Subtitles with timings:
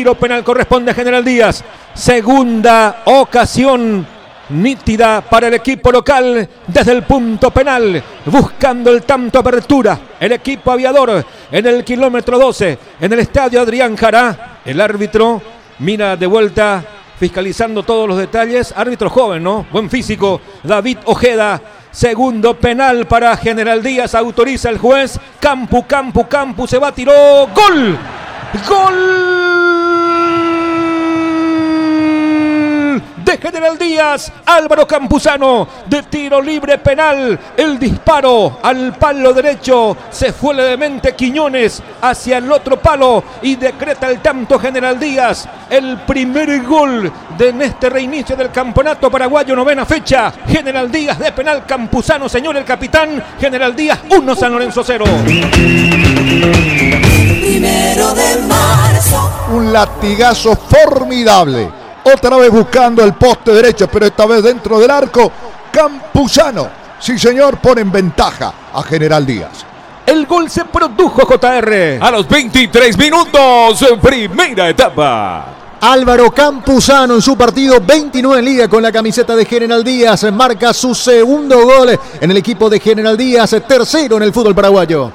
[0.00, 1.62] tiro penal corresponde a General Díaz.
[1.92, 4.06] Segunda ocasión
[4.48, 9.98] nítida para el equipo local desde el punto penal, buscando el tanto apertura.
[10.18, 14.60] El equipo aviador en el kilómetro 12, en el estadio Adrián Jará.
[14.64, 15.42] El árbitro
[15.80, 16.82] mira de vuelta,
[17.18, 18.72] fiscalizando todos los detalles.
[18.74, 19.66] Árbitro joven, ¿no?
[19.70, 20.40] Buen físico.
[20.62, 21.60] David Ojeda.
[21.90, 24.14] Segundo penal para General Díaz.
[24.14, 25.20] Autoriza el juez.
[25.38, 26.66] Campu, Campu, Campu.
[26.66, 27.12] Se va, tiró.
[27.54, 27.98] ¡Gol!
[28.66, 29.39] ¡Gol!
[33.50, 40.54] General Díaz, Álvaro Campuzano, de tiro libre penal, el disparo al palo derecho, se fue
[40.54, 47.12] levemente Quiñones hacia el otro palo y decreta el tanto General Díaz, el primer gol
[47.36, 52.56] de en este reinicio del campeonato paraguayo, novena fecha, General Díaz de penal Campuzano, señor
[52.56, 55.04] el capitán, General Díaz 1 San Lorenzo 0.
[57.40, 59.48] Primero de marzo.
[59.52, 65.30] Un latigazo formidable otra vez buscando el poste derecho, pero esta vez dentro del arco.
[65.72, 66.68] Campuzano.
[66.98, 69.64] Sí, señor, pone en ventaja a General Díaz.
[70.04, 71.98] El gol se produjo, JR.
[72.00, 75.60] A los 23 minutos, primera etapa.
[75.80, 80.74] Álvaro Campuzano en su partido 29 en liga con la camiseta de General Díaz marca
[80.74, 85.10] su segundo gol en el equipo de General Díaz, tercero en el fútbol paraguayo.